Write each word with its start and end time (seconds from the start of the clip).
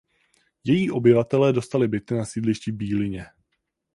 Její 0.63 0.91
obyvatelé 0.91 1.53
dostali 1.53 1.87
byty 1.87 2.13
na 2.13 2.25
sídlišti 2.25 2.71
v 2.71 2.75
Bílině. 2.75 3.25